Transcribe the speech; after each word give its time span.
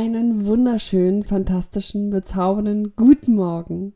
einen 0.00 0.46
wunderschönen, 0.46 1.24
fantastischen, 1.24 2.08
bezaubernden 2.08 2.94
guten 2.96 3.34
Morgen. 3.34 3.92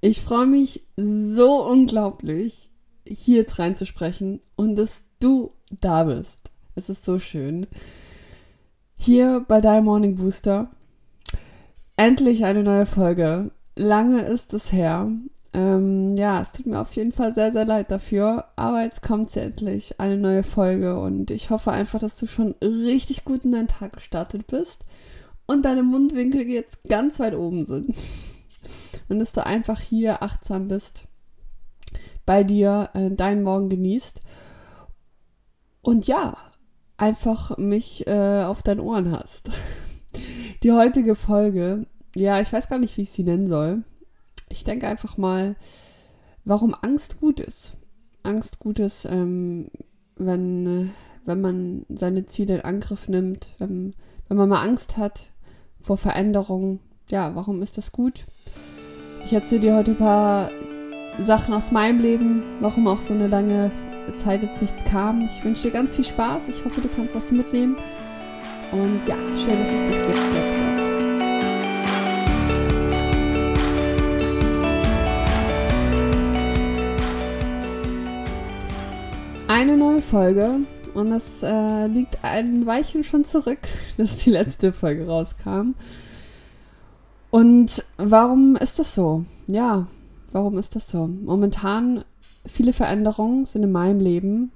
Ich 0.00 0.20
freue 0.20 0.46
mich 0.46 0.84
so 0.96 1.66
unglaublich, 1.66 2.70
hier 3.04 3.44
reinzusprechen 3.48 4.40
und 4.54 4.76
dass 4.76 5.02
du 5.18 5.50
da 5.80 6.04
bist. 6.04 6.50
Es 6.76 6.88
ist 6.88 7.04
so 7.04 7.18
schön. 7.18 7.66
Hier 8.96 9.44
bei 9.48 9.60
deinem 9.60 9.86
Morning 9.86 10.14
Booster. 10.14 10.70
Endlich 11.96 12.44
eine 12.44 12.62
neue 12.62 12.86
Folge. 12.86 13.50
Lange 13.74 14.22
ist 14.22 14.54
es 14.54 14.70
her. 14.70 15.10
Ähm, 15.54 16.16
ja, 16.16 16.40
es 16.40 16.52
tut 16.52 16.66
mir 16.66 16.78
auf 16.78 16.92
jeden 16.92 17.10
Fall 17.10 17.34
sehr, 17.34 17.50
sehr 17.50 17.64
leid 17.64 17.90
dafür. 17.90 18.44
Aber 18.54 18.84
jetzt 18.84 19.02
kommt 19.02 19.34
ja 19.34 19.42
endlich 19.42 19.98
eine 19.98 20.16
neue 20.16 20.44
Folge 20.44 21.00
und 21.00 21.32
ich 21.32 21.50
hoffe 21.50 21.72
einfach, 21.72 21.98
dass 21.98 22.16
du 22.16 22.26
schon 22.26 22.54
richtig 22.62 23.24
gut 23.24 23.44
in 23.44 23.50
deinen 23.50 23.66
Tag 23.66 23.94
gestartet 23.94 24.46
bist 24.46 24.84
und 25.48 25.64
deine 25.64 25.82
Mundwinkel 25.82 26.42
jetzt 26.42 26.84
ganz 26.84 27.18
weit 27.18 27.34
oben 27.34 27.66
sind. 27.66 27.96
Und 29.08 29.18
dass 29.18 29.32
du 29.32 29.44
einfach 29.44 29.80
hier 29.80 30.22
achtsam 30.22 30.68
bist, 30.68 31.04
bei 32.26 32.44
dir 32.44 32.90
äh, 32.92 33.10
deinen 33.10 33.42
Morgen 33.42 33.70
genießt. 33.70 34.20
Und 35.80 36.06
ja, 36.06 36.36
einfach 36.98 37.56
mich 37.56 38.06
äh, 38.06 38.42
auf 38.44 38.62
deinen 38.62 38.80
Ohren 38.80 39.10
hast. 39.10 39.50
Die 40.62 40.72
heutige 40.72 41.14
Folge, 41.14 41.86
ja, 42.14 42.40
ich 42.40 42.52
weiß 42.52 42.68
gar 42.68 42.78
nicht, 42.78 42.96
wie 42.98 43.02
ich 43.02 43.10
sie 43.10 43.24
nennen 43.24 43.48
soll. 43.48 43.84
Ich 44.50 44.64
denke 44.64 44.86
einfach 44.86 45.16
mal, 45.16 45.56
warum 46.44 46.74
Angst 46.74 47.20
gut 47.20 47.40
ist. 47.40 47.76
Angst 48.22 48.58
gut 48.58 48.80
ist, 48.80 49.06
ähm, 49.06 49.70
wenn, 50.16 50.66
äh, 50.66 50.88
wenn 51.24 51.40
man 51.40 51.86
seine 51.88 52.26
Ziele 52.26 52.56
in 52.56 52.60
Angriff 52.60 53.08
nimmt, 53.08 53.46
wenn, 53.58 53.94
wenn 54.28 54.36
man 54.36 54.48
mal 54.50 54.62
Angst 54.62 54.98
hat, 54.98 55.30
vor 55.82 55.96
Veränderungen. 55.96 56.80
Ja, 57.10 57.34
warum 57.34 57.62
ist 57.62 57.78
das 57.78 57.92
gut? 57.92 58.26
Ich 59.24 59.32
erzähle 59.32 59.60
dir 59.60 59.76
heute 59.76 59.92
ein 59.92 59.96
paar 59.96 60.50
Sachen 61.18 61.54
aus 61.54 61.72
meinem 61.72 61.98
Leben, 61.98 62.42
warum 62.60 62.86
auch 62.86 63.00
so 63.00 63.12
eine 63.12 63.26
lange 63.26 63.70
Zeit 64.16 64.42
jetzt 64.42 64.62
nichts 64.62 64.84
kam. 64.84 65.22
Ich 65.22 65.44
wünsche 65.44 65.64
dir 65.64 65.70
ganz 65.70 65.96
viel 65.96 66.04
Spaß. 66.04 66.48
Ich 66.48 66.64
hoffe, 66.64 66.80
du 66.80 66.88
kannst 66.88 67.14
was 67.14 67.32
mitnehmen. 67.32 67.76
Und 68.72 69.00
ja, 69.06 69.16
schön, 69.36 69.58
dass 69.58 69.72
es 69.72 69.84
dich 69.84 69.98
gibt. 69.98 70.14
Let's 70.34 70.56
go. 70.56 70.78
Eine 79.48 79.76
neue 79.76 80.02
Folge 80.02 80.60
und 80.94 81.12
es 81.12 81.42
äh, 81.42 81.86
liegt 81.86 82.22
ein 82.22 82.66
Weilchen 82.66 83.04
schon 83.04 83.24
zurück, 83.24 83.60
dass 83.96 84.18
die 84.18 84.30
letzte 84.30 84.72
Folge 84.72 85.06
rauskam. 85.06 85.74
Und 87.30 87.84
warum 87.96 88.56
ist 88.56 88.78
das 88.78 88.94
so? 88.94 89.24
Ja, 89.46 89.86
warum 90.32 90.58
ist 90.58 90.76
das 90.76 90.88
so? 90.88 91.06
Momentan 91.06 92.04
viele 92.46 92.72
Veränderungen 92.72 93.44
sind 93.44 93.62
in 93.62 93.72
meinem 93.72 94.00
Leben 94.00 94.52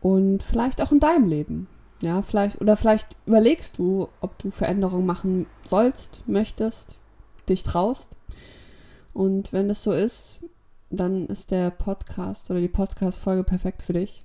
und 0.00 0.42
vielleicht 0.42 0.80
auch 0.80 0.92
in 0.92 1.00
deinem 1.00 1.28
Leben. 1.28 1.66
Ja, 2.00 2.22
vielleicht, 2.22 2.60
oder 2.60 2.76
vielleicht 2.76 3.08
überlegst 3.26 3.76
du, 3.76 4.08
ob 4.22 4.38
du 4.38 4.50
Veränderungen 4.50 5.04
machen 5.04 5.46
sollst, 5.68 6.22
möchtest, 6.26 6.98
dich 7.48 7.62
traust. 7.62 8.08
Und 9.12 9.52
wenn 9.52 9.68
das 9.68 9.82
so 9.82 9.92
ist, 9.92 10.38
dann 10.88 11.26
ist 11.26 11.50
der 11.50 11.70
Podcast 11.70 12.50
oder 12.50 12.60
die 12.60 12.68
Podcast-Folge 12.68 13.44
perfekt 13.44 13.82
für 13.82 13.92
dich 13.92 14.24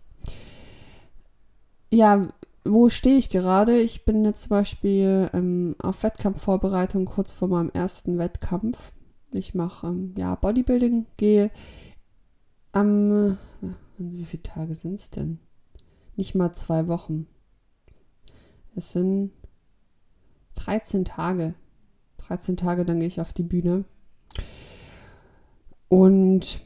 ja, 1.92 2.28
wo 2.64 2.90
stehe 2.90 3.18
ich 3.18 3.30
gerade? 3.30 3.78
Ich 3.80 4.06
bin 4.06 4.26
jetzt 4.26 4.44
zum 4.44 4.50
Beispiel 4.50 5.30
ähm, 5.34 5.76
auf 5.80 6.04
Wettkampfvorbereitung 6.04 7.06
kurz 7.06 7.32
vor 7.32 7.48
meinem 7.48 7.70
ersten 7.70 8.18
Wettkampf. 8.18 8.92
Ich 9.32 9.54
mache 9.54 9.88
ähm, 9.88 10.14
ja 10.18 10.36
Bodybuilding, 10.36 11.06
gehe 11.18 11.52
am, 12.72 13.38
äh, 13.62 13.68
wie 13.98 14.26
viele 14.26 14.44
Tage 14.44 14.76
sind 14.76 15.00
es 15.00 15.10
denn? 15.10 15.40
Nicht 16.16 16.36
mal 16.36 16.54
zwei 16.54 16.88
Wochen. 16.88 17.28
Es 18.76 18.92
sind 18.92 19.32
13 20.56 21.06
Tage. 21.06 21.54
13 22.18 22.58
Tage, 22.58 22.86
dann 22.86 23.00
gehe 23.00 23.08
ich 23.08 23.22
auf 23.22 23.34
die 23.34 23.44
Bühne. 23.44 23.86
Und 25.88 26.62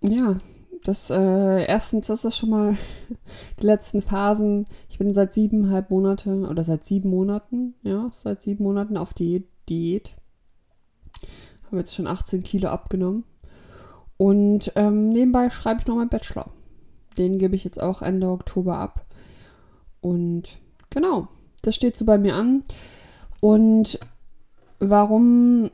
ja, 0.00 0.40
das 0.84 1.10
äh, 1.10 1.64
erstens 1.64 2.08
ist 2.08 2.24
das 2.24 2.36
schon 2.36 2.50
mal 2.50 2.76
die 3.60 3.66
letzten 3.66 4.02
Phasen. 4.02 4.66
Ich 4.88 4.98
bin 4.98 5.14
seit 5.14 5.32
siebeneinhalb 5.32 5.90
Monate 5.90 6.48
oder 6.48 6.64
seit 6.64 6.84
sieben 6.84 7.10
Monaten, 7.10 7.74
ja, 7.82 8.10
seit 8.12 8.42
sieben 8.42 8.64
Monaten 8.64 8.96
auf 8.96 9.14
Diät. 9.14 9.46
Diät. 9.68 10.12
Habe 11.66 11.78
jetzt 11.78 11.94
schon 11.94 12.06
18 12.06 12.42
Kilo 12.42 12.68
abgenommen. 12.68 13.24
Und 14.16 14.72
ähm, 14.76 15.08
nebenbei 15.08 15.50
schreibe 15.50 15.80
ich 15.80 15.86
noch 15.86 15.96
meinen 15.96 16.08
Bachelor. 16.08 16.50
Den 17.16 17.38
gebe 17.38 17.54
ich 17.54 17.64
jetzt 17.64 17.80
auch 17.80 18.02
Ende 18.02 18.28
Oktober 18.28 18.76
ab. 18.78 19.06
Und 20.00 20.58
genau, 20.90 21.28
das 21.62 21.74
steht 21.74 21.96
so 21.96 22.04
bei 22.04 22.18
mir 22.18 22.34
an. 22.34 22.64
Und 23.40 23.98
warum 24.78 25.70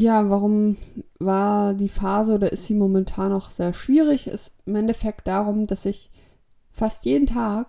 ja, 0.00 0.28
warum 0.30 0.76
war 1.18 1.74
die 1.74 1.88
Phase 1.88 2.34
oder 2.34 2.52
ist 2.52 2.66
sie 2.66 2.74
momentan 2.74 3.30
noch 3.30 3.50
sehr 3.50 3.72
schwierig? 3.72 4.26
Ist 4.26 4.52
im 4.66 4.76
Endeffekt 4.76 5.26
darum, 5.26 5.66
dass 5.66 5.84
ich 5.84 6.10
fast 6.72 7.04
jeden 7.04 7.26
Tag 7.26 7.68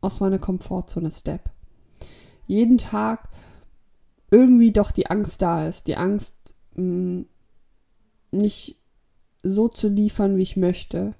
aus 0.00 0.20
meiner 0.20 0.38
Komfortzone 0.38 1.10
step. 1.10 1.50
Jeden 2.46 2.78
Tag 2.78 3.28
irgendwie 4.30 4.72
doch 4.72 4.90
die 4.90 5.08
Angst 5.08 5.42
da 5.42 5.66
ist. 5.66 5.86
Die 5.86 5.96
Angst, 5.96 6.34
mh, 6.74 6.84
mm, 6.84 7.26
nicht 8.32 8.76
so 9.42 9.68
zu 9.68 9.88
liefern, 9.88 10.36
wie 10.36 10.42
ich 10.42 10.56
möchte. 10.56 11.14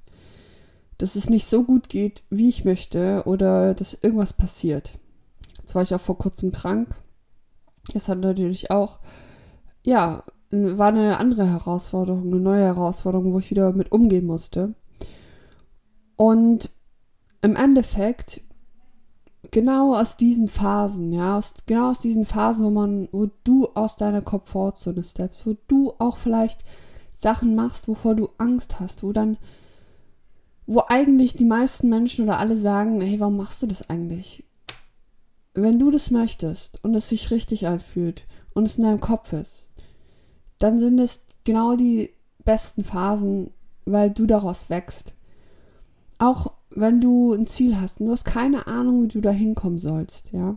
Dass 0.99 1.17
es 1.17 1.31
nicht 1.31 1.47
so 1.47 1.65
gut 1.65 1.89
geht, 1.89 2.23
wie 2.31 2.49
ich 2.49 2.65
möchte 2.65 3.23
oder 3.25 3.75
dass 3.75 3.95
irgendwas 3.95 4.33
passiert. 4.33 4.99
Jetzt 5.59 5.75
war 5.75 5.83
ich 5.83 5.95
auch 5.95 6.01
vor 6.01 6.19
kurzem 6.19 6.53
krank. 6.53 6.97
Das 7.95 8.09
hat 8.09 8.19
natürlich 8.19 8.71
auch, 8.71 9.01
ja, 9.85 10.25
war 10.51 10.89
eine 10.89 11.19
andere 11.19 11.47
Herausforderung, 11.47 12.27
eine 12.27 12.41
neue 12.41 12.65
Herausforderung, 12.65 13.33
wo 13.33 13.39
ich 13.39 13.51
wieder 13.51 13.73
mit 13.73 13.93
umgehen 13.93 14.27
musste. 14.27 14.75
Und 16.17 16.71
im 17.41 17.57
Endeffekt, 17.57 18.43
genau 19.51 19.95
aus 19.95 20.17
diesen 20.17 20.49
Phasen, 20.49 21.13
ja, 21.13 21.39
aus, 21.39 21.55
genau 21.67 21.91
aus 21.91 22.01
diesen 22.01 22.25
Phasen, 22.25 22.65
wo 22.65 22.71
man, 22.71 23.09
wo 23.13 23.31
du 23.45 23.69
aus 23.75 23.97
deiner 23.97 24.23
Komfortzone 24.23 25.03
steppst, 25.03 25.47
wo 25.47 25.57
du 25.67 25.95
auch 25.99 26.19
vielleicht 26.19 26.65
Sachen 27.15 27.55
machst, 27.55 27.89
wovor 27.89 28.15
du 28.15 28.29
Angst 28.39 28.81
hast, 28.81 29.03
wo 29.03 29.13
dann, 29.13 29.39
wo 30.67 30.83
eigentlich 30.89 31.35
die 31.35 31.45
meisten 31.45 31.89
Menschen 31.89 32.25
oder 32.25 32.39
alle 32.39 32.57
sagen, 32.57 33.01
hey, 33.01 33.21
warum 33.21 33.37
machst 33.37 33.63
du 33.63 33.67
das 33.67 33.89
eigentlich? 33.89 34.45
Wenn 35.55 35.79
du 35.79 35.91
das 35.91 36.11
möchtest 36.11 36.83
und 36.85 36.95
es 36.95 37.09
sich 37.09 37.31
richtig 37.31 37.67
anfühlt 37.67 38.27
und 38.53 38.69
es 38.69 38.77
in 38.77 38.85
deinem 38.85 39.01
Kopf 39.01 39.33
ist, 39.33 39.70
dann 40.61 40.79
sind 40.79 41.01
es 41.01 41.23
genau 41.45 41.75
die 41.75 42.11
besten 42.45 42.85
Phasen, 42.85 43.51
weil 43.87 44.11
du 44.11 44.27
daraus 44.27 44.71
wächst. 44.71 45.15
Auch 46.19 46.53
wenn 46.71 47.01
du 47.01 47.33
ein 47.33 47.47
Ziel 47.47 47.81
hast 47.81 48.01
und 48.01 48.07
du 48.07 48.13
hast 48.13 48.25
keine 48.25 48.69
Ahnung, 48.69 49.03
wie 49.03 49.09
du 49.09 49.21
da 49.21 49.31
hinkommen 49.31 49.79
sollst, 49.79 50.31
ja. 50.33 50.57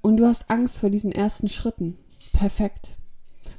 Und 0.00 0.16
du 0.16 0.26
hast 0.26 0.50
Angst 0.50 0.78
vor 0.78 0.88
diesen 0.88 1.12
ersten 1.12 1.48
Schritten. 1.48 1.98
Perfekt. 2.32 2.96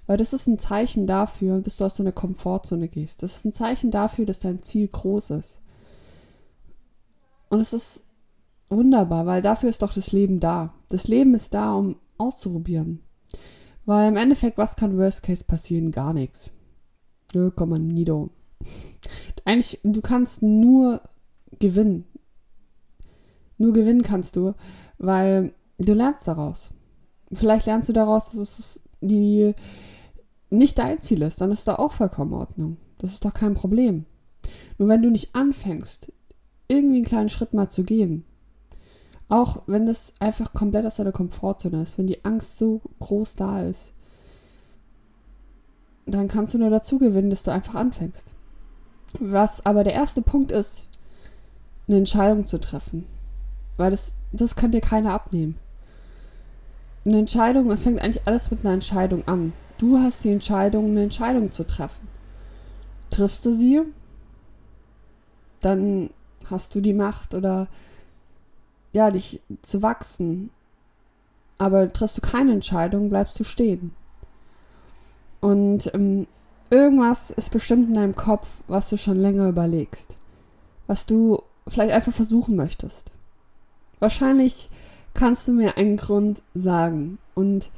Weil 0.07 0.17
das 0.17 0.33
ist 0.33 0.47
ein 0.47 0.59
Zeichen 0.59 1.07
dafür, 1.07 1.61
dass 1.61 1.77
du 1.77 1.85
aus 1.85 1.95
deiner 1.95 2.11
Komfortzone 2.11 2.89
gehst. 2.89 3.23
Das 3.23 3.37
ist 3.37 3.45
ein 3.45 3.53
Zeichen 3.53 3.91
dafür, 3.91 4.25
dass 4.25 4.41
dein 4.41 4.61
Ziel 4.61 4.87
groß 4.87 5.29
ist. 5.31 5.59
Und 7.49 7.61
es 7.61 7.71
ist 7.71 8.03
wunderbar, 8.69 9.25
weil 9.25 9.41
dafür 9.41 9.69
ist 9.69 9.81
doch 9.81 9.93
das 9.93 10.11
Leben 10.11 10.39
da. 10.39 10.73
Das 10.89 11.07
Leben 11.07 11.33
ist 11.35 11.53
da, 11.53 11.75
um 11.75 11.95
auszuprobieren. 12.17 13.02
Weil 13.85 14.09
im 14.09 14.17
Endeffekt, 14.17 14.57
was 14.57 14.75
kann 14.75 14.97
Worst 14.97 15.23
Case 15.23 15.43
passieren? 15.43 15.91
Gar 15.91 16.13
nichts. 16.13 16.51
0, 17.33 17.51
nido. 17.79 18.29
Eigentlich, 19.45 19.79
du 19.83 20.01
kannst 20.01 20.41
nur 20.41 21.01
gewinnen. 21.59 22.05
Nur 23.57 23.73
gewinnen 23.73 24.01
kannst 24.01 24.35
du, 24.35 24.53
weil 24.97 25.53
du 25.77 25.93
lernst 25.93 26.27
daraus. 26.27 26.71
Vielleicht 27.31 27.65
lernst 27.65 27.89
du 27.89 27.93
daraus, 27.93 28.31
dass 28.31 28.59
es 28.59 28.83
die 29.01 29.53
nicht 30.49 30.77
dein 30.77 31.01
Ziel 31.01 31.21
ist, 31.23 31.41
dann 31.41 31.51
ist 31.51 31.67
da 31.67 31.75
auch 31.75 31.91
vollkommen 31.91 32.33
Ordnung. 32.33 32.77
Das 32.99 33.11
ist 33.11 33.25
doch 33.25 33.33
kein 33.33 33.53
Problem. 33.53 34.05
Nur 34.77 34.87
wenn 34.87 35.01
du 35.01 35.09
nicht 35.09 35.35
anfängst, 35.35 36.11
irgendwie 36.67 36.97
einen 36.97 37.05
kleinen 37.05 37.29
Schritt 37.29 37.53
mal 37.53 37.69
zu 37.69 37.83
gehen, 37.83 38.25
auch 39.33 39.63
wenn 39.65 39.87
das 39.87 40.13
einfach 40.19 40.53
komplett 40.53 40.85
aus 40.85 40.97
deiner 40.97 41.11
Komfortzone 41.11 41.81
ist, 41.81 41.97
wenn 41.97 42.05
die 42.05 42.23
Angst 42.23 42.59
so 42.59 42.81
groß 42.99 43.33
da 43.33 43.63
ist, 43.63 43.91
dann 46.05 46.27
kannst 46.27 46.53
du 46.53 46.59
nur 46.59 46.69
dazu 46.69 46.99
gewinnen, 46.99 47.31
dass 47.31 47.41
du 47.41 47.51
einfach 47.51 47.73
anfängst. 47.73 48.27
Was 49.19 49.65
aber 49.65 49.83
der 49.83 49.93
erste 49.93 50.21
Punkt 50.21 50.51
ist, 50.51 50.87
eine 51.87 51.97
Entscheidung 51.97 52.45
zu 52.45 52.59
treffen. 52.59 53.07
Weil 53.75 53.89
das, 53.89 54.13
das 54.31 54.55
kann 54.55 54.71
dir 54.71 54.81
keiner 54.81 55.13
abnehmen. 55.13 55.55
eine 57.03 57.17
Entscheidung, 57.17 57.71
es 57.71 57.81
fängt 57.81 58.01
eigentlich 58.01 58.27
alles 58.27 58.51
mit 58.51 58.63
einer 58.63 58.75
Entscheidung 58.75 59.27
an. 59.27 59.53
Du 59.79 59.97
hast 59.97 60.23
die 60.23 60.31
Entscheidung, 60.31 60.91
eine 60.91 61.01
Entscheidung 61.01 61.51
zu 61.51 61.65
treffen. 61.65 62.07
Triffst 63.09 63.43
du 63.45 63.53
sie, 63.53 63.81
dann 65.59 66.11
hast 66.45 66.75
du 66.75 66.81
die 66.81 66.93
Macht 66.93 67.33
oder 67.33 67.67
ja, 68.93 69.11
dich 69.11 69.41
zu 69.61 69.81
wachsen. 69.81 70.49
Aber 71.57 71.91
triffst 71.91 72.17
du 72.17 72.21
keine 72.21 72.53
Entscheidung, 72.53 73.09
bleibst 73.09 73.39
du 73.39 73.43
stehen. 73.43 73.93
Und 75.41 75.93
ähm, 75.93 76.27
irgendwas 76.69 77.29
ist 77.29 77.51
bestimmt 77.51 77.89
in 77.89 77.93
deinem 77.95 78.15
Kopf, 78.15 78.61
was 78.67 78.89
du 78.89 78.97
schon 78.97 79.17
länger 79.17 79.49
überlegst. 79.49 80.17
Was 80.87 81.05
du 81.05 81.41
vielleicht 81.67 81.93
einfach 81.93 82.13
versuchen 82.13 82.55
möchtest. 82.55 83.11
Wahrscheinlich 83.99 84.69
kannst 85.13 85.47
du 85.47 85.53
mir 85.53 85.77
einen 85.77 85.97
Grund 85.97 86.41
sagen 86.53 87.17
und 87.35 87.69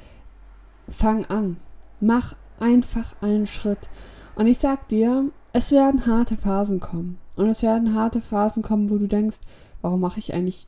fang 0.88 1.26
an. 1.26 1.58
Mach 2.00 2.36
einfach 2.60 3.16
einen 3.22 3.48
Schritt. 3.48 3.90
Und 4.36 4.48
ich 4.48 4.58
sag 4.58 4.88
dir, 4.88 5.30
es 5.54 5.72
werden 5.72 6.06
harte 6.06 6.38
Phasen 6.38 6.80
kommen. 6.80 7.20
Und 7.36 7.48
es 7.48 7.64
werden 7.64 7.94
harte 7.94 8.22
Phasen 8.22 8.64
kommen, 8.64 8.90
wo 8.90 8.98
du 8.98 9.08
denkst, 9.08 9.40
warum 9.82 10.00
mache 10.00 10.20
ich 10.20 10.34
eigentlich 10.34 10.68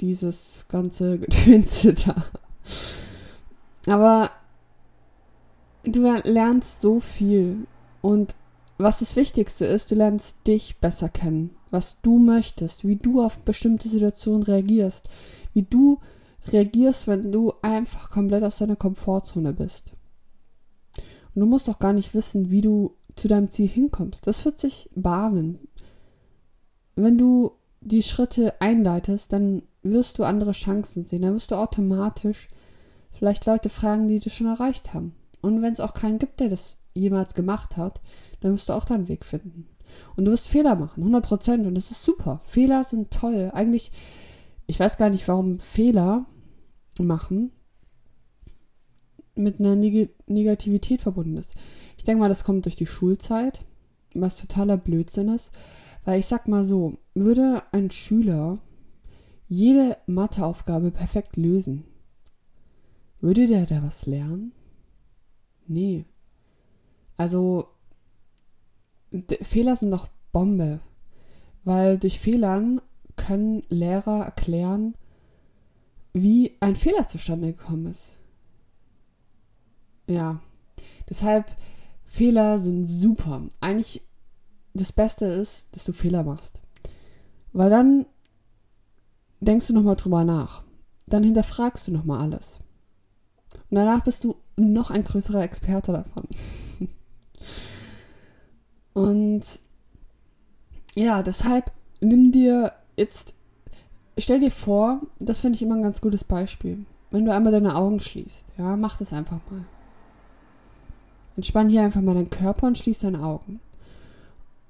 dieses 0.00 0.66
ganze 0.68 1.18
Gedönse 1.20 1.94
da? 1.94 2.24
Aber 3.86 4.30
du 5.84 6.00
lernst 6.24 6.80
so 6.80 7.00
viel. 7.00 7.66
Und 8.00 8.34
was 8.78 8.98
das 8.98 9.16
Wichtigste 9.16 9.64
ist, 9.64 9.90
du 9.90 9.94
lernst 9.94 10.38
dich 10.46 10.78
besser 10.78 11.08
kennen. 11.08 11.50
Was 11.70 11.96
du 12.02 12.18
möchtest, 12.18 12.86
wie 12.86 12.96
du 12.96 13.22
auf 13.22 13.38
bestimmte 13.38 13.88
Situationen 13.88 14.42
reagierst. 14.42 15.08
Wie 15.54 15.62
du 15.62 16.00
reagierst, 16.52 17.06
wenn 17.06 17.32
du 17.32 17.52
einfach 17.62 18.10
komplett 18.10 18.44
aus 18.44 18.58
deiner 18.58 18.76
Komfortzone 18.76 19.52
bist. 19.52 19.92
Und 21.34 21.40
du 21.40 21.46
musst 21.46 21.68
auch 21.68 21.78
gar 21.78 21.92
nicht 21.92 22.14
wissen, 22.14 22.50
wie 22.50 22.60
du 22.60 22.94
zu 23.14 23.28
deinem 23.28 23.50
Ziel 23.50 23.68
hinkommst. 23.68 24.26
Das 24.26 24.44
wird 24.44 24.58
sich 24.58 24.90
bahnen. 24.94 25.58
Wenn 26.94 27.18
du 27.18 27.52
die 27.86 28.02
Schritte 28.02 28.60
einleitest, 28.60 29.32
dann 29.32 29.62
wirst 29.82 30.18
du 30.18 30.24
andere 30.24 30.52
Chancen 30.52 31.04
sehen. 31.04 31.22
Dann 31.22 31.34
wirst 31.34 31.50
du 31.50 31.54
automatisch 31.54 32.48
vielleicht 33.12 33.46
Leute 33.46 33.68
fragen, 33.68 34.08
die 34.08 34.18
das 34.18 34.32
schon 34.32 34.48
erreicht 34.48 34.92
haben. 34.92 35.14
Und 35.40 35.62
wenn 35.62 35.72
es 35.72 35.80
auch 35.80 35.94
keinen 35.94 36.18
gibt, 36.18 36.40
der 36.40 36.48
das 36.48 36.76
jemals 36.94 37.34
gemacht 37.34 37.76
hat, 37.76 38.00
dann 38.40 38.52
wirst 38.52 38.68
du 38.68 38.72
auch 38.72 38.84
deinen 38.84 39.08
Weg 39.08 39.24
finden. 39.24 39.68
Und 40.16 40.24
du 40.24 40.32
wirst 40.32 40.48
Fehler 40.48 40.74
machen, 40.74 41.00
100 41.00 41.24
Prozent. 41.24 41.66
Und 41.66 41.74
das 41.74 41.90
ist 41.90 42.04
super. 42.04 42.40
Fehler 42.44 42.84
sind 42.84 43.10
toll. 43.12 43.50
Eigentlich, 43.54 43.92
ich 44.66 44.80
weiß 44.80 44.96
gar 44.96 45.10
nicht, 45.10 45.26
warum 45.28 45.60
Fehler 45.60 46.26
machen 46.98 47.52
mit 49.36 49.60
einer 49.60 49.76
Neg 49.76 50.10
Negativität 50.26 51.02
verbunden 51.02 51.36
ist. 51.36 51.52
Ich 51.96 52.04
denke 52.04 52.20
mal, 52.20 52.28
das 52.28 52.44
kommt 52.44 52.64
durch 52.64 52.74
die 52.74 52.86
Schulzeit, 52.86 53.64
was 54.14 54.36
totaler 54.36 54.76
Blödsinn 54.76 55.28
ist. 55.28 55.52
Weil 56.06 56.20
ich 56.20 56.26
sag 56.26 56.46
mal 56.46 56.64
so, 56.64 56.98
würde 57.14 57.64
ein 57.72 57.90
Schüler 57.90 58.58
jede 59.48 59.96
Matheaufgabe 60.06 60.92
perfekt 60.92 61.36
lösen, 61.36 61.84
würde 63.20 63.48
der 63.48 63.66
da 63.66 63.82
was 63.82 64.06
lernen? 64.06 64.52
Nee. 65.66 66.04
Also, 67.16 67.66
Fehler 69.42 69.74
sind 69.74 69.90
doch 69.90 70.06
Bombe. 70.32 70.78
Weil 71.64 71.98
durch 71.98 72.20
Fehlern 72.20 72.80
können 73.16 73.62
Lehrer 73.68 74.26
erklären, 74.26 74.94
wie 76.12 76.52
ein 76.60 76.76
Fehler 76.76 77.08
zustande 77.08 77.48
gekommen 77.52 77.86
ist. 77.86 78.14
Ja. 80.08 80.40
Deshalb, 81.08 81.50
Fehler 82.04 82.60
sind 82.60 82.84
super. 82.84 83.42
Eigentlich 83.58 84.02
das 84.76 84.92
Beste 84.92 85.24
ist, 85.26 85.68
dass 85.72 85.84
du 85.84 85.92
Fehler 85.92 86.22
machst. 86.22 86.58
Weil 87.52 87.70
dann 87.70 88.06
denkst 89.40 89.66
du 89.68 89.72
nochmal 89.72 89.96
drüber 89.96 90.24
nach. 90.24 90.62
Dann 91.06 91.22
hinterfragst 91.22 91.88
du 91.88 91.92
nochmal 91.92 92.20
alles. 92.20 92.58
Und 93.70 93.76
danach 93.76 94.02
bist 94.02 94.24
du 94.24 94.36
noch 94.56 94.90
ein 94.90 95.04
größerer 95.04 95.42
Experte 95.42 95.92
davon. 95.92 96.24
Und 98.94 99.42
ja, 100.94 101.22
deshalb 101.22 101.70
nimm 102.00 102.32
dir 102.32 102.72
jetzt, 102.96 103.34
stell 104.16 104.40
dir 104.40 104.50
vor, 104.50 105.02
das 105.18 105.38
finde 105.38 105.56
ich 105.56 105.62
immer 105.62 105.76
ein 105.76 105.82
ganz 105.82 106.00
gutes 106.00 106.24
Beispiel. 106.24 106.86
Wenn 107.10 107.24
du 107.24 107.32
einmal 107.32 107.52
deine 107.52 107.76
Augen 107.76 108.00
schließt, 108.00 108.46
ja, 108.58 108.76
mach 108.76 108.98
das 108.98 109.12
einfach 109.12 109.40
mal. 109.50 109.64
Entspann 111.36 111.68
hier 111.68 111.82
einfach 111.82 112.00
mal 112.00 112.14
deinen 112.14 112.30
Körper 112.30 112.66
und 112.66 112.78
schließ 112.78 113.00
deine 113.00 113.22
Augen. 113.22 113.60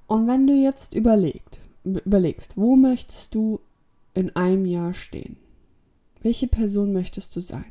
Und 0.07 0.29
wenn 0.29 0.47
du 0.47 0.55
jetzt 0.55 0.95
überlegt, 0.95 1.59
überlegst, 1.85 2.57
wo 2.57 2.77
möchtest 2.77 3.35
du 3.35 3.61
in 4.15 4.35
einem 4.37 4.65
Jahr 4.65 4.95
stehen? 4.95 5.37
Welche 6.21 6.47
Person 6.47 6.93
möchtest 6.93 7.35
du 7.37 7.41
sein? 7.41 7.65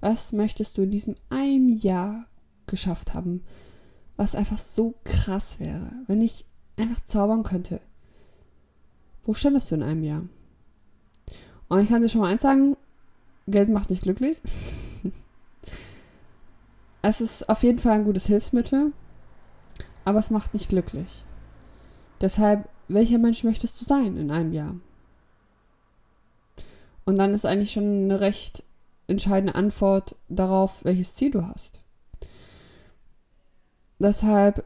Was 0.00 0.32
möchtest 0.32 0.76
du 0.76 0.82
in 0.82 0.90
diesem 0.90 1.16
einem 1.30 1.68
Jahr 1.68 2.26
geschafft 2.66 3.14
haben, 3.14 3.42
was 4.16 4.34
einfach 4.34 4.58
so 4.58 4.94
krass 5.04 5.60
wäre, 5.60 5.92
wenn 6.06 6.20
ich 6.20 6.44
einfach 6.76 7.02
zaubern 7.04 7.44
könnte? 7.44 7.80
Wo 9.24 9.34
standest 9.34 9.70
du 9.70 9.76
in 9.76 9.82
einem 9.82 10.02
Jahr? 10.02 10.22
Und 11.68 11.80
ich 11.80 11.88
kann 11.88 12.02
dir 12.02 12.08
schon 12.08 12.20
mal 12.20 12.30
eins 12.30 12.42
sagen, 12.42 12.76
Geld 13.46 13.68
macht 13.68 13.90
nicht 13.90 14.02
glücklich. 14.02 14.40
es 17.02 17.20
ist 17.20 17.48
auf 17.48 17.62
jeden 17.62 17.78
Fall 17.78 17.92
ein 17.92 18.04
gutes 18.04 18.26
Hilfsmittel, 18.26 18.92
aber 20.04 20.18
es 20.18 20.30
macht 20.30 20.54
nicht 20.54 20.68
glücklich. 20.68 21.24
Deshalb, 22.22 22.68
welcher 22.88 23.18
Mensch 23.18 23.44
möchtest 23.44 23.78
du 23.80 23.84
sein 23.84 24.16
in 24.16 24.30
einem 24.30 24.52
Jahr? 24.52 24.76
Und 27.04 27.18
dann 27.18 27.34
ist 27.34 27.44
eigentlich 27.44 27.72
schon 27.72 28.04
eine 28.04 28.20
recht 28.20 28.62
entscheidende 29.08 29.56
Antwort 29.56 30.14
darauf, 30.28 30.84
welches 30.84 31.16
Ziel 31.16 31.32
du 31.32 31.46
hast. 31.46 31.82
Deshalb, 33.98 34.64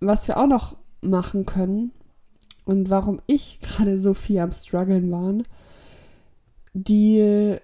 was 0.00 0.26
wir 0.28 0.38
auch 0.38 0.46
noch 0.46 0.76
machen 1.02 1.44
können 1.44 1.92
und 2.64 2.88
warum 2.88 3.20
ich 3.26 3.60
gerade 3.62 3.98
so 3.98 4.14
viel 4.14 4.38
am 4.38 4.52
Struggeln 4.52 5.10
war, 5.10 5.34
die 6.72 7.58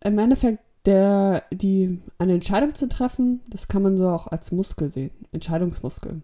im 0.00 0.18
Endeffekt 0.18 0.62
der, 0.86 1.44
die 1.50 2.00
eine 2.16 2.34
Entscheidung 2.34 2.74
zu 2.74 2.88
treffen, 2.88 3.42
das 3.50 3.68
kann 3.68 3.82
man 3.82 3.96
so 3.96 4.08
auch 4.08 4.28
als 4.28 4.52
Muskel 4.52 4.88
sehen, 4.88 5.10
Entscheidungsmuskel. 5.32 6.22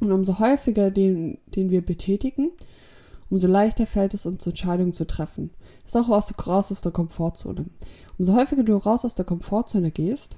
Und 0.00 0.12
umso 0.12 0.38
häufiger 0.38 0.90
den, 0.90 1.38
den 1.54 1.70
wir 1.70 1.84
betätigen, 1.84 2.50
umso 3.30 3.46
leichter 3.46 3.86
fällt 3.86 4.14
es 4.14 4.26
uns, 4.26 4.46
Entscheidungen 4.46 4.92
zu 4.92 5.06
treffen. 5.06 5.50
Das 5.82 5.94
ist 5.94 6.00
auch 6.00 6.08
aus 6.08 6.32
raus 6.46 6.70
aus 6.72 6.80
der 6.80 6.92
Komfortzone. 6.92 7.66
Umso 8.18 8.34
häufiger 8.34 8.62
du 8.62 8.76
raus 8.76 9.04
aus 9.04 9.14
der 9.14 9.24
Komfortzone 9.24 9.90
gehst, 9.90 10.36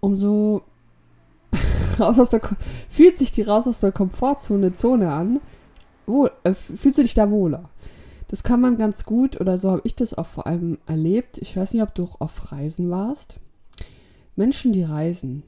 umso 0.00 0.62
raus 2.00 2.18
aus 2.18 2.30
der 2.30 2.40
fühlt 2.88 3.16
sich 3.16 3.32
die 3.32 3.42
raus 3.42 3.66
aus 3.66 3.80
der 3.80 3.92
Komfortzone 3.92 4.72
Zone 4.72 5.12
an, 5.12 5.40
wohl, 6.06 6.30
äh, 6.42 6.54
fühlst 6.54 6.98
du 6.98 7.02
dich 7.02 7.14
da 7.14 7.30
wohler. 7.30 7.70
Das 8.28 8.42
kann 8.42 8.60
man 8.60 8.78
ganz 8.78 9.04
gut, 9.04 9.40
oder 9.40 9.58
so 9.58 9.70
habe 9.70 9.82
ich 9.84 9.94
das 9.94 10.14
auch 10.14 10.26
vor 10.26 10.46
allem 10.46 10.78
erlebt. 10.86 11.38
Ich 11.38 11.56
weiß 11.56 11.72
nicht, 11.72 11.82
ob 11.82 11.94
du 11.94 12.04
auch 12.04 12.20
auf 12.20 12.52
Reisen 12.52 12.90
warst. 12.90 13.36
Menschen, 14.34 14.72
die 14.72 14.82
reisen, 14.82 15.44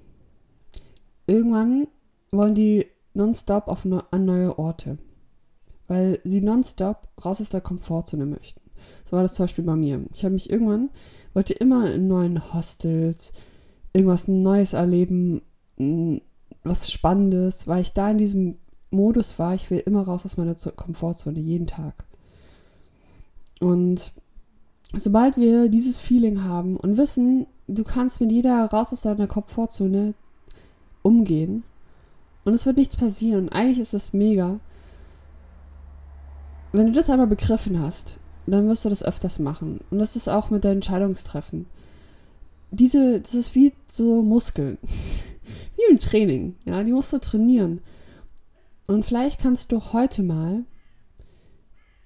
irgendwann 1.26 1.88
wollen 2.30 2.54
die 2.54 2.86
nonstop 3.16 3.68
auf 3.68 3.84
ne, 3.84 4.04
an 4.10 4.24
neue 4.24 4.58
Orte. 4.58 4.98
Weil 5.88 6.20
sie 6.24 6.40
nonstop 6.40 7.08
raus 7.24 7.40
aus 7.40 7.50
der 7.50 7.60
Komfortzone 7.60 8.26
möchten. 8.26 8.60
So 9.04 9.16
war 9.16 9.22
das 9.22 9.34
zum 9.34 9.44
Beispiel 9.44 9.64
bei 9.64 9.76
mir. 9.76 10.04
Ich 10.14 10.24
habe 10.24 10.34
mich 10.34 10.50
irgendwann, 10.50 10.90
wollte 11.34 11.54
immer 11.54 11.92
in 11.92 12.08
neuen 12.08 12.52
Hostels 12.52 13.32
irgendwas 13.92 14.28
Neues 14.28 14.72
erleben, 14.72 15.42
was 16.62 16.90
Spannendes, 16.90 17.66
weil 17.66 17.82
ich 17.82 17.92
da 17.92 18.10
in 18.10 18.18
diesem 18.18 18.56
Modus 18.90 19.38
war, 19.38 19.54
ich 19.54 19.70
will 19.70 19.78
immer 19.78 20.02
raus 20.02 20.24
aus 20.26 20.36
meiner 20.36 20.54
Komfortzone, 20.54 21.38
jeden 21.38 21.66
Tag. 21.66 22.04
Und 23.60 24.12
sobald 24.92 25.36
wir 25.36 25.68
dieses 25.68 25.98
Feeling 25.98 26.42
haben 26.42 26.76
und 26.76 26.96
wissen, 26.96 27.46
du 27.68 27.84
kannst 27.84 28.20
mit 28.20 28.32
jeder 28.32 28.64
raus 28.66 28.92
aus 28.92 29.02
deiner 29.02 29.26
Komfortzone 29.26 30.14
umgehen, 31.02 31.64
und 32.46 32.54
es 32.54 32.64
wird 32.64 32.76
nichts 32.76 32.96
passieren. 32.96 33.48
Eigentlich 33.48 33.80
ist 33.80 33.92
das 33.92 34.12
mega. 34.12 34.60
Wenn 36.72 36.86
du 36.86 36.92
das 36.92 37.10
einmal 37.10 37.26
begriffen 37.26 37.80
hast, 37.80 38.18
dann 38.46 38.68
wirst 38.68 38.84
du 38.84 38.88
das 38.88 39.02
öfters 39.02 39.40
machen. 39.40 39.80
Und 39.90 39.98
das 39.98 40.14
ist 40.14 40.28
auch 40.28 40.48
mit 40.50 40.64
deinen 40.64 40.76
Entscheidungstreffen. 40.76 41.66
Diese, 42.70 43.20
das 43.20 43.34
ist 43.34 43.56
wie 43.56 43.72
so 43.88 44.22
Muskeln. 44.22 44.78
wie 45.76 45.90
im 45.90 45.98
Training. 45.98 46.54
Ja, 46.64 46.84
die 46.84 46.92
musst 46.92 47.12
du 47.12 47.18
trainieren. 47.18 47.80
Und 48.86 49.04
vielleicht 49.04 49.40
kannst 49.40 49.72
du 49.72 49.80
heute 49.92 50.22
mal 50.22 50.62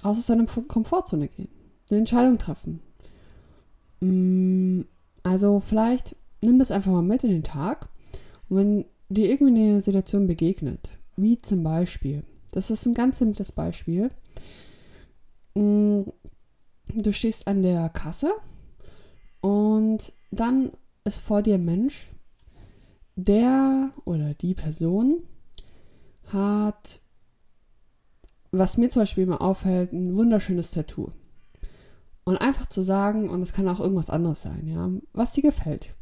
raus 0.02 0.16
aus 0.16 0.26
deiner 0.26 0.46
Komfortzone 0.46 1.28
gehen. 1.28 1.48
Eine 1.90 1.98
Entscheidung 1.98 2.38
treffen. 2.38 2.80
Mm, 4.00 4.82
also 5.22 5.60
vielleicht 5.60 6.16
nimm 6.40 6.58
das 6.58 6.70
einfach 6.70 6.92
mal 6.92 7.02
mit 7.02 7.24
in 7.24 7.30
den 7.30 7.42
Tag. 7.42 7.90
Und 8.48 8.56
wenn 8.56 8.84
dir 9.10 9.28
irgendwie 9.28 9.60
eine 9.60 9.80
Situation 9.82 10.26
begegnet, 10.26 10.88
wie 11.16 11.40
zum 11.42 11.62
Beispiel, 11.62 12.22
das 12.52 12.70
ist 12.70 12.86
ein 12.86 12.94
ganz 12.94 13.18
simples 13.18 13.52
Beispiel, 13.52 14.10
mm, 15.54 16.02
du 16.94 17.12
stehst 17.12 17.46
an 17.46 17.62
der 17.62 17.88
Kasse 17.90 18.32
und 19.40 20.12
dann 20.30 20.70
ist 21.04 21.18
vor 21.18 21.42
dir 21.42 21.54
ein 21.54 21.64
Mensch, 21.64 22.10
der 23.16 23.90
oder 24.04 24.34
die 24.34 24.54
Person 24.54 25.24
hat, 26.32 27.00
was 28.52 28.76
mir 28.76 28.90
zum 28.90 29.02
Beispiel 29.02 29.24
immer 29.24 29.42
auffällt, 29.42 29.92
ein 29.92 30.16
wunderschönes 30.16 30.70
Tattoo. 30.70 31.10
Und 32.24 32.36
einfach 32.36 32.66
zu 32.66 32.82
sagen, 32.82 33.28
und 33.28 33.42
es 33.42 33.52
kann 33.52 33.68
auch 33.68 33.80
irgendwas 33.80 34.10
anderes 34.10 34.42
sein, 34.42 34.68
ja, 34.68 34.88
was 35.12 35.32
dir 35.32 35.42
gefällt. 35.42 35.94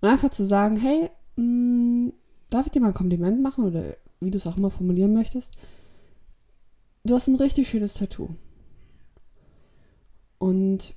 Und 0.00 0.08
einfach 0.08 0.30
zu 0.30 0.44
sagen, 0.44 0.76
hey, 0.76 1.10
mh, 1.36 1.44
mm, 1.44 2.12
darf 2.54 2.66
ich 2.66 2.72
dir 2.72 2.80
mal 2.80 2.88
ein 2.88 2.94
Kompliment 2.94 3.42
machen 3.42 3.64
oder 3.64 3.96
wie 4.20 4.30
du 4.30 4.38
es 4.38 4.46
auch 4.46 4.56
immer 4.56 4.70
formulieren 4.70 5.12
möchtest? 5.12 5.56
Du 7.04 7.14
hast 7.14 7.26
ein 7.26 7.36
richtig 7.36 7.68
schönes 7.68 7.94
Tattoo. 7.94 8.28
Und 10.38 10.94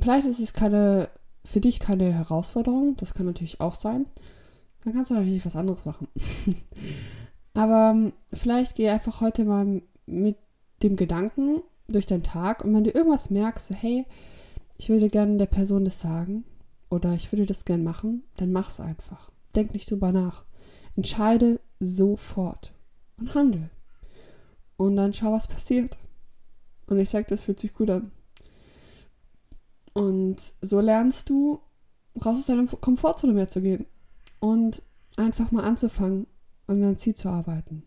vielleicht 0.00 0.26
ist 0.26 0.38
es 0.38 0.52
keine, 0.52 1.08
für 1.44 1.60
dich 1.60 1.80
keine 1.80 2.12
Herausforderung, 2.12 2.96
das 2.96 3.14
kann 3.14 3.26
natürlich 3.26 3.60
auch 3.60 3.74
sein. 3.74 4.06
Dann 4.84 4.94
kannst 4.94 5.10
du 5.10 5.14
natürlich 5.14 5.44
was 5.44 5.56
anderes 5.56 5.84
machen. 5.84 6.08
Aber 7.54 7.90
ähm, 7.90 8.12
vielleicht 8.32 8.76
geh 8.76 8.88
einfach 8.88 9.20
heute 9.20 9.44
mal 9.44 9.82
mit 10.06 10.36
dem 10.82 10.96
Gedanken 10.96 11.62
durch 11.88 12.06
deinen 12.06 12.22
Tag 12.22 12.64
und 12.64 12.72
wenn 12.72 12.84
du 12.84 12.90
irgendwas 12.90 13.30
merkst, 13.30 13.66
so, 13.68 13.74
hey, 13.74 14.06
ich 14.78 14.88
würde 14.88 15.08
gerne 15.08 15.36
der 15.36 15.46
Person 15.46 15.84
das 15.84 16.00
sagen 16.00 16.44
oder 16.88 17.12
ich 17.14 17.30
würde 17.32 17.44
das 17.44 17.64
gerne 17.64 17.82
machen, 17.82 18.22
dann 18.36 18.52
mach's 18.52 18.80
einfach. 18.80 19.30
Denk 19.54 19.74
nicht 19.74 19.90
drüber 19.90 20.12
nach. 20.12 20.44
Entscheide 21.00 21.60
sofort 21.78 22.74
und 23.16 23.34
handel. 23.34 23.70
Und 24.76 24.96
dann 24.96 25.14
schau, 25.14 25.32
was 25.32 25.48
passiert. 25.48 25.96
Und 26.88 26.98
ich 26.98 27.08
sag, 27.08 27.26
das 27.28 27.40
fühlt 27.40 27.58
sich 27.58 27.72
gut 27.72 27.88
an. 27.88 28.10
Und 29.94 30.36
so 30.60 30.78
lernst 30.80 31.30
du, 31.30 31.60
raus 32.22 32.36
aus 32.38 32.46
deiner 32.46 32.66
Komfortzone 32.66 33.32
mehr 33.32 33.48
zu 33.48 33.62
gehen 33.62 33.86
und 34.40 34.82
einfach 35.16 35.50
mal 35.52 35.64
anzufangen, 35.64 36.26
an 36.66 36.82
dein 36.82 36.98
Ziel 36.98 37.14
zu 37.14 37.30
arbeiten. 37.30 37.82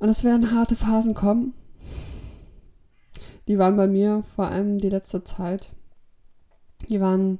Und 0.00 0.08
es 0.08 0.24
werden 0.24 0.50
harte 0.50 0.74
Phasen 0.74 1.14
kommen. 1.14 1.54
Die 3.46 3.58
waren 3.58 3.76
bei 3.76 3.86
mir 3.86 4.24
vor 4.34 4.48
allem 4.48 4.78
die 4.78 4.90
letzte 4.90 5.22
Zeit. 5.22 5.68
Die 6.88 7.00
waren, 7.00 7.38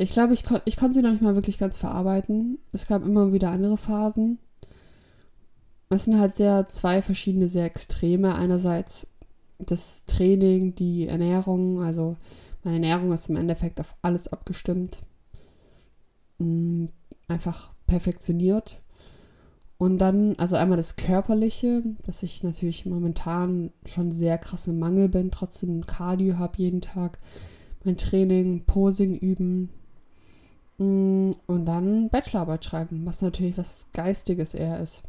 ich 0.00 0.12
glaube, 0.12 0.32
ich, 0.32 0.44
kon 0.44 0.60
ich 0.64 0.76
konnte 0.76 0.94
sie 0.94 1.02
noch 1.02 1.10
nicht 1.10 1.20
mal 1.20 1.34
wirklich 1.34 1.58
ganz 1.58 1.76
verarbeiten. 1.76 2.58
Es 2.72 2.86
gab 2.86 3.04
immer 3.04 3.34
wieder 3.34 3.50
andere 3.50 3.76
Phasen. 3.76 4.38
Es 5.90 6.04
sind 6.04 6.18
halt 6.18 6.34
sehr 6.34 6.68
zwei 6.68 7.02
verschiedene, 7.02 7.48
sehr 7.50 7.66
extreme. 7.66 8.34
Einerseits 8.34 9.06
das 9.58 10.06
Training, 10.06 10.74
die 10.74 11.06
Ernährung, 11.06 11.82
also 11.82 12.16
meine 12.64 12.76
Ernährung 12.76 13.12
ist 13.12 13.28
im 13.28 13.36
Endeffekt 13.36 13.78
auf 13.78 13.94
alles 14.00 14.28
abgestimmt. 14.32 15.00
Mm, 16.38 16.86
einfach 17.28 17.70
perfektioniert. 17.86 18.80
Und 19.76 19.98
dann, 19.98 20.34
also 20.38 20.56
einmal 20.56 20.78
das 20.78 20.96
Körperliche, 20.96 21.82
dass 22.06 22.22
ich 22.22 22.42
natürlich 22.42 22.86
momentan 22.86 23.70
schon 23.84 24.12
sehr 24.12 24.38
krass 24.38 24.66
im 24.66 24.78
Mangel 24.78 25.10
bin, 25.10 25.30
trotzdem 25.30 25.84
Cardio 25.86 26.38
habe 26.38 26.56
jeden 26.56 26.80
Tag, 26.80 27.18
mein 27.84 27.98
Training, 27.98 28.64
Posing 28.64 29.14
üben 29.14 29.68
und 30.80 31.66
dann 31.66 32.08
Bachelorarbeit 32.08 32.64
schreiben, 32.64 33.04
was 33.04 33.20
natürlich 33.20 33.58
was 33.58 33.88
Geistiges 33.92 34.54
eher 34.54 34.80
ist, 34.80 35.02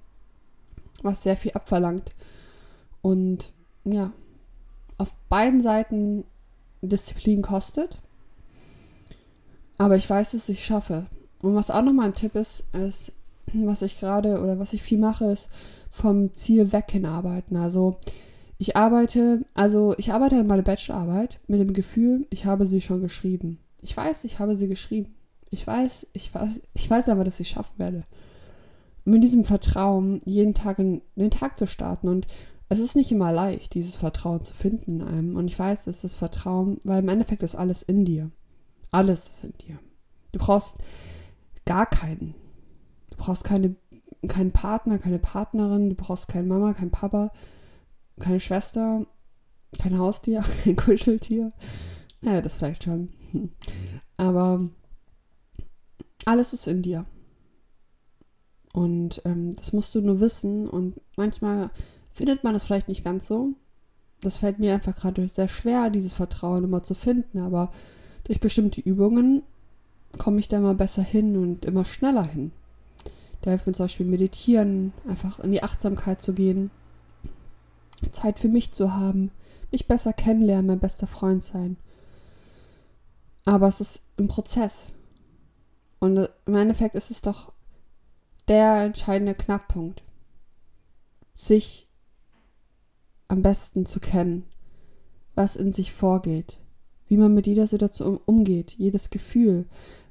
was 1.01 1.23
sehr 1.23 1.37
viel 1.37 1.53
abverlangt. 1.53 2.09
Und 3.01 3.53
ja, 3.85 4.11
auf 4.97 5.15
beiden 5.29 5.61
Seiten 5.61 6.25
Disziplin 6.81 7.41
kostet, 7.41 7.97
aber 9.77 9.95
ich 9.95 10.09
weiß, 10.09 10.31
dass 10.31 10.49
ich 10.49 10.65
schaffe. 10.65 11.05
Und 11.41 11.55
was 11.55 11.71
auch 11.71 11.83
nochmal 11.83 12.07
ein 12.07 12.15
Tipp 12.15 12.35
ist, 12.35 12.65
ist, 12.73 13.13
was 13.53 13.81
ich 13.81 13.97
gerade 13.97 14.41
oder 14.41 14.59
was 14.59 14.73
ich 14.73 14.83
viel 14.83 14.99
mache, 14.99 15.31
ist 15.31 15.49
vom 15.89 16.33
Ziel 16.33 16.73
weg 16.73 16.91
hin 16.91 17.05
arbeiten. 17.05 17.55
Also 17.55 17.95
ich 18.57 18.75
arbeite, 18.75 19.45
also 19.53 19.95
ich 19.97 20.11
arbeite 20.11 20.35
an 20.35 20.47
meiner 20.47 20.63
Bachelorarbeit 20.63 21.39
mit 21.47 21.61
dem 21.61 21.71
Gefühl, 21.71 22.27
ich 22.29 22.45
habe 22.45 22.65
sie 22.65 22.81
schon 22.81 23.01
geschrieben. 23.01 23.57
Ich 23.81 23.95
weiß, 23.95 24.25
ich 24.25 24.37
habe 24.37 24.55
sie 24.55 24.67
geschrieben. 24.67 25.15
Ich 25.51 25.67
weiß, 25.67 26.07
ich 26.13 26.33
weiß, 26.33 26.61
ich 26.73 26.89
weiß 26.89 27.09
aber, 27.09 27.23
dass 27.23 27.39
ich 27.39 27.47
es 27.47 27.53
schaffen 27.53 27.77
werde. 27.77 28.05
Und 29.05 29.13
mit 29.13 29.23
diesem 29.23 29.43
Vertrauen 29.43 30.21
jeden 30.25 30.53
Tag 30.53 30.79
in 30.79 31.01
den 31.15 31.29
Tag 31.29 31.59
zu 31.59 31.67
starten. 31.67 32.07
Und 32.07 32.25
es 32.69 32.79
ist 32.79 32.95
nicht 32.95 33.11
immer 33.11 33.33
leicht, 33.33 33.73
dieses 33.73 33.97
Vertrauen 33.97 34.41
zu 34.41 34.53
finden 34.53 35.01
in 35.01 35.07
einem. 35.07 35.35
Und 35.35 35.47
ich 35.47 35.59
weiß, 35.59 35.87
es 35.87 36.05
ist 36.05 36.15
Vertrauen, 36.15 36.79
weil 36.85 37.03
im 37.03 37.09
Endeffekt 37.09 37.43
ist 37.43 37.55
alles 37.55 37.83
in 37.83 38.05
dir. 38.05 38.31
Alles 38.91 39.29
ist 39.29 39.43
in 39.43 39.53
dir. 39.57 39.79
Du 40.31 40.39
brauchst 40.39 40.77
gar 41.65 41.85
keinen. 41.85 42.33
Du 43.09 43.17
brauchst 43.17 43.43
keine, 43.43 43.75
keinen 44.27 44.51
Partner, 44.51 44.99
keine 44.99 45.19
Partnerin, 45.19 45.89
du 45.89 45.95
brauchst 45.95 46.29
keine 46.29 46.47
Mama, 46.47 46.73
kein 46.73 46.91
Papa, 46.91 47.31
keine 48.19 48.39
Schwester, 48.39 49.05
kein 49.77 49.97
Haustier, 49.97 50.43
kein 50.63 50.77
Kuscheltier. 50.77 51.51
Naja, 52.21 52.41
das 52.41 52.55
vielleicht 52.55 52.85
schon. 52.85 53.09
Aber 54.17 54.69
alles 56.31 56.53
ist 56.53 56.67
in 56.67 56.81
dir. 56.81 57.05
Und 58.73 59.21
ähm, 59.25 59.53
das 59.55 59.73
musst 59.73 59.93
du 59.93 60.01
nur 60.01 60.21
wissen. 60.21 60.67
Und 60.67 60.99
manchmal 61.17 61.69
findet 62.13 62.43
man 62.43 62.53
das 62.53 62.63
vielleicht 62.63 62.87
nicht 62.87 63.03
ganz 63.03 63.27
so. 63.27 63.49
Das 64.21 64.37
fällt 64.37 64.59
mir 64.59 64.73
einfach 64.73 64.95
gerade 64.95 65.27
sehr 65.27 65.49
schwer, 65.49 65.89
dieses 65.89 66.13
Vertrauen 66.13 66.63
immer 66.63 66.83
zu 66.83 66.93
finden. 66.93 67.39
Aber 67.39 67.71
durch 68.23 68.39
bestimmte 68.39 68.79
Übungen 68.79 69.43
komme 70.17 70.39
ich 70.39 70.47
da 70.47 70.57
immer 70.57 70.73
besser 70.73 71.01
hin 71.01 71.35
und 71.35 71.65
immer 71.65 71.83
schneller 71.83 72.23
hin. 72.23 72.51
Da 73.41 73.49
hilft 73.51 73.67
mir 73.67 73.73
zum 73.73 73.85
Beispiel 73.85 74.05
meditieren, 74.05 74.93
einfach 75.07 75.39
in 75.39 75.51
die 75.51 75.63
Achtsamkeit 75.63 76.21
zu 76.21 76.33
gehen, 76.33 76.69
Zeit 78.11 78.39
für 78.39 78.47
mich 78.47 78.71
zu 78.71 78.93
haben, 78.93 79.31
mich 79.71 79.87
besser 79.87 80.13
kennenlernen, 80.13 80.67
mein 80.67 80.79
bester 80.79 81.07
Freund 81.07 81.43
sein. 81.43 81.77
Aber 83.43 83.67
es 83.67 83.81
ist 83.81 84.01
ein 84.17 84.27
Prozess. 84.27 84.93
Und 86.01 86.27
im 86.47 86.55
Endeffekt 86.55 86.95
ist 86.95 87.11
es 87.11 87.21
doch 87.21 87.53
der 88.47 88.81
entscheidende 88.81 89.35
Knackpunkt, 89.35 90.03
sich 91.35 91.87
am 93.27 93.43
besten 93.43 93.85
zu 93.85 93.99
kennen, 93.99 94.45
was 95.35 95.55
in 95.55 95.71
sich 95.71 95.93
vorgeht, 95.93 96.57
wie 97.07 97.17
man 97.17 97.33
mit 97.35 97.45
jeder 97.45 97.67
Situation 97.67 98.19
umgeht, 98.25 98.71
jedes 98.71 99.11
Gefühl, 99.11 99.67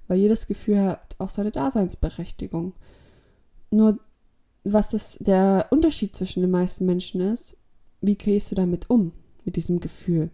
weil 0.07 0.19
jedes 0.19 0.47
Gefühl 0.47 0.81
hat 0.81 1.17
auch 1.19 1.29
seine 1.29 1.51
Daseinsberechtigung. 1.51 2.73
Nur 3.73 3.99
was 4.63 4.91
das 4.91 5.19
der 5.21 5.67
Unterschied 5.71 6.15
zwischen 6.15 6.43
den 6.43 6.53
meisten 6.53 6.87
Menschen 6.87 7.21
ist, 7.21 7.57
wie 8.01 8.15
gehst 8.15 8.53
du 8.53 8.55
damit 8.55 8.89
um, 8.91 9.13
mit 9.45 9.57
diesem 9.57 9.81
Gefühl? 9.81 10.31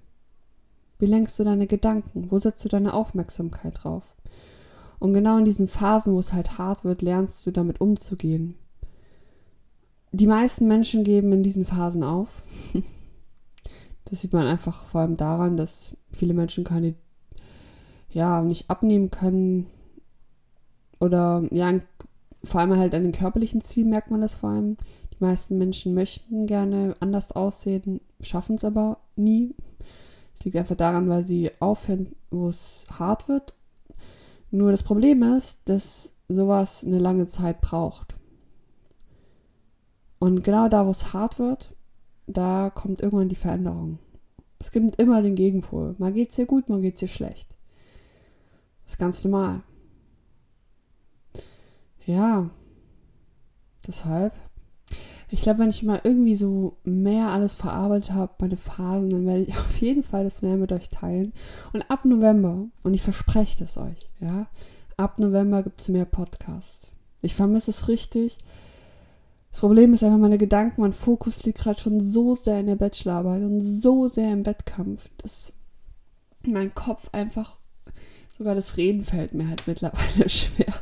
Wie 0.99 1.07
lenkst 1.07 1.39
du 1.39 1.45
deine 1.45 1.67
Gedanken? 1.67 2.31
Wo 2.31 2.39
setzt 2.39 2.65
du 2.65 2.69
deine 2.69 2.93
Aufmerksamkeit 2.93 3.83
drauf? 3.83 4.16
Und 4.99 5.13
genau 5.13 5.39
in 5.39 5.45
diesen 5.45 5.69
Phasen, 5.69 6.15
wo 6.15 6.19
es 6.19 6.33
halt 6.33 6.59
hart 6.59 6.85
wird, 6.85 7.03
lernst 7.03 7.47
du 7.47 7.51
damit 7.51 7.81
umzugehen. 7.81 8.57
Die 10.13 10.27
meisten 10.27 10.67
Menschen 10.67 11.05
geben 11.05 11.33
in 11.33 11.43
diesen 11.43 11.65
Phasen 11.65 12.03
auf. 12.05 12.43
Das 14.09 14.21
sieht 14.21 14.33
man 14.33 14.47
einfach 14.47 14.85
vor 14.85 15.01
allem 15.01 15.17
daran, 15.17 15.57
dass 15.57 15.97
viele 16.13 16.33
Menschen 16.33 16.63
keine 16.63 16.95
ja, 18.17 18.41
nicht 18.41 18.71
abnehmen 18.71 19.11
können. 19.11 19.67
Oder 21.01 21.45
ja, 21.51 21.81
vor 22.43 22.61
allem 22.61 22.77
halt 22.77 22.95
an 22.95 23.03
den 23.03 23.13
körperlichen 23.13 23.61
Zielen 23.61 23.91
merkt 23.91 24.11
man 24.11 24.21
das 24.21 24.35
vor 24.35 24.51
allem. 24.51 24.77
Die 25.13 25.25
meisten 25.25 25.59
Menschen 25.59 25.93
möchten 25.93 26.47
gerne 26.47 26.95
anders 27.01 27.33
aussehen, 27.33 28.01
schaffen 28.21 28.57
es 28.57 28.65
aber 28.65 28.99
nie. 29.17 29.55
Es 30.39 30.45
liegt 30.45 30.57
einfach 30.57 30.77
daran, 30.77 31.09
weil 31.09 31.25
sie 31.25 31.51
aufhören, 31.61 32.15
wo 32.31 32.49
es 32.49 32.87
hart 32.99 33.29
wird. 33.29 33.55
Nur 34.51 34.71
das 34.71 34.83
Problem 34.83 35.23
ist, 35.23 35.61
dass 35.65 36.13
sowas 36.29 36.85
eine 36.85 36.99
lange 36.99 37.27
Zeit 37.27 37.61
braucht. 37.61 38.17
Und 40.19 40.43
genau 40.45 40.69
da, 40.69 40.87
wo 40.87 40.91
es 40.91 41.13
hart 41.13 41.39
wird, 41.39 41.77
da 42.27 42.71
kommt 42.71 43.03
irgendwann 43.03 43.29
die 43.29 43.37
Veränderung. 43.37 43.99
Es 44.59 44.71
gibt 44.73 45.01
immer 45.01 45.23
den 45.23 45.35
Gegenpol. 45.35 45.95
Mal 45.99 46.13
geht 46.13 46.31
es 46.31 46.37
dir 46.37 46.47
gut, 46.47 46.69
mal 46.69 46.81
geht 46.81 46.95
es 46.95 47.01
dir 47.01 47.09
schlecht. 47.09 47.49
Das 48.85 48.95
ist 48.95 48.99
ganz 48.99 49.25
normal. 49.25 49.63
Ja, 52.07 52.51
deshalb, 53.87 54.33
ich 55.29 55.41
glaube, 55.41 55.61
wenn 55.61 55.71
ich 55.71 55.83
mal 55.83 56.01
irgendwie 56.05 56.37
so 56.37 56.77
mehr 56.85 57.29
alles 57.29 57.55
verarbeitet 57.55 58.13
habe, 58.13 58.33
meine 58.39 58.57
Phasen, 58.57 59.11
dann 59.11 59.27
werde 59.27 59.43
ich 59.43 59.51
auf 59.59 59.81
jeden 59.81 60.03
Fall 60.03 60.25
das 60.25 60.43
mehr 60.43 60.57
mit 60.57 60.73
euch 60.73 60.89
teilen. 60.89 61.33
Und 61.73 61.83
ab 61.91 62.05
November, 62.05 62.67
und 62.83 62.95
ich 62.95 63.03
verspreche 63.03 63.65
es 63.65 63.77
euch, 63.77 64.09
ja, 64.21 64.47
ab 64.97 65.19
November 65.19 65.63
gibt 65.63 65.81
es 65.81 65.89
mehr 65.89 66.05
Podcasts. 66.05 66.89
Ich 67.23 67.35
vermisse 67.35 67.71
es 67.71 67.89
richtig. 67.89 68.39
Das 69.51 69.61
Problem 69.61 69.95
ist 69.95 70.05
einfach, 70.05 70.19
meine 70.19 70.39
Gedanken, 70.39 70.83
mein 70.83 70.93
Fokus 70.93 71.45
liegt 71.45 71.59
gerade 71.59 71.81
schon 71.81 72.01
so 72.01 72.35
sehr 72.35 72.61
in 72.61 72.67
der 72.67 72.77
Bachelorarbeit 72.77 73.43
und 73.43 73.63
so 73.63 74.07
sehr 74.07 74.31
im 74.33 74.45
Wettkampf, 74.47 75.09
dass 75.19 75.53
mein 76.43 76.75
Kopf 76.75 77.09
einfach, 77.13 77.59
sogar 78.39 78.55
das 78.55 78.77
Reden 78.77 79.05
fällt 79.05 79.35
mir 79.35 79.49
halt 79.49 79.67
mittlerweile 79.67 80.29
schwer. 80.29 80.75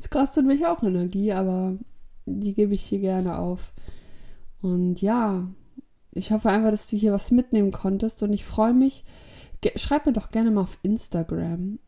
Es 0.00 0.10
kostet 0.10 0.46
mich 0.46 0.66
auch 0.66 0.82
Energie, 0.82 1.32
aber 1.32 1.76
die 2.26 2.54
gebe 2.54 2.74
ich 2.74 2.82
hier 2.82 3.00
gerne 3.00 3.38
auf. 3.38 3.72
Und 4.62 5.00
ja, 5.00 5.48
ich 6.12 6.32
hoffe 6.32 6.50
einfach, 6.50 6.70
dass 6.70 6.86
du 6.86 6.96
hier 6.96 7.12
was 7.12 7.30
mitnehmen 7.30 7.70
konntest 7.70 8.22
und 8.22 8.32
ich 8.32 8.44
freue 8.44 8.74
mich. 8.74 9.04
Schreib 9.76 10.06
mir 10.06 10.12
doch 10.12 10.30
gerne 10.30 10.50
mal 10.50 10.62
auf 10.62 10.78
Instagram, 10.82 11.78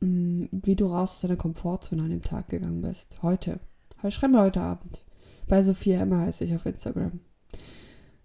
mm, 0.00 0.44
wie 0.50 0.76
du 0.76 0.86
raus 0.86 1.12
aus 1.12 1.20
deiner 1.20 1.36
Komfortzone 1.36 2.02
an 2.02 2.10
dem 2.10 2.22
Tag 2.22 2.48
gegangen 2.48 2.82
bist. 2.82 3.22
Heute. 3.22 3.60
Schreib 4.08 4.30
mir 4.30 4.40
heute 4.40 4.62
Abend. 4.62 5.04
Bei 5.46 5.62
Sophia 5.62 6.00
Emma 6.00 6.20
heiße 6.20 6.44
ich 6.44 6.54
auf 6.54 6.64
Instagram. 6.64 7.20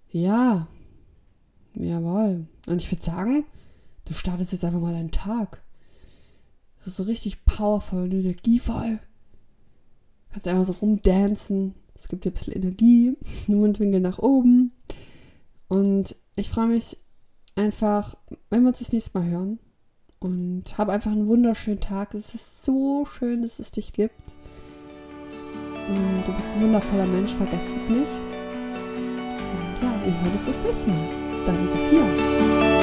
Ja. 0.10 0.68
Jawohl. 1.74 2.48
Und 2.68 2.82
ich 2.82 2.90
würde 2.92 3.04
sagen, 3.04 3.46
du 4.06 4.14
startest 4.14 4.54
jetzt 4.54 4.64
einfach 4.64 4.80
mal 4.80 4.94
deinen 4.94 5.12
Tag. 5.12 5.62
Das 6.80 6.88
ist 6.88 6.98
so 6.98 7.04
richtig 7.04 7.46
powervoll 7.46 8.04
und 8.04 8.14
energievoll. 8.14 9.00
Kannst 10.36 10.50
einfach 10.50 10.66
so 10.66 10.74
rumdancen. 10.74 11.76
Es 11.96 12.10
gibt 12.10 12.26
dir 12.26 12.32
ein 12.32 12.34
bisschen 12.34 12.54
Energie. 12.56 13.16
Mundwinkel 13.48 14.02
nach 14.02 14.20
oben. 14.20 14.74
Und 15.70 16.14
ich 16.36 16.50
freue 16.50 16.68
mich 16.68 16.98
einfach, 17.56 18.16
wenn 18.50 18.64
wir 18.64 18.68
uns 18.68 18.80
das 18.80 18.92
nächste 18.92 19.18
Mal 19.18 19.30
hören. 19.30 19.60
Und 20.20 20.78
habe 20.78 20.92
einfach 20.92 21.14
einen 21.14 21.28
wunderschönen 21.28 21.80
Tag. 21.80 22.14
Es 22.14 22.36
ist 22.36 22.66
so 22.66 23.06
schön, 23.06 23.44
dass 23.44 23.60
es 23.60 23.72
dich 23.72 23.94
gibt. 23.94 24.22
Und 25.88 26.24
du 26.28 26.34
bist 26.34 26.52
ein 26.52 26.64
wundervoller 26.64 27.08
Mensch, 27.08 27.32
vergesst 27.32 27.70
es 27.74 27.88
nicht. 27.88 28.12
Und 28.12 29.82
ja, 29.82 30.02
wir 30.04 30.22
hören 30.22 30.38
uns 30.38 30.48
das 30.48 30.62
nächste 30.62 30.90
Mal. 30.90 31.46
Deine 31.46 31.66
Sophia. 31.66 32.75